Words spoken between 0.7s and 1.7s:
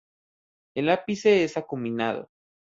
El ápice es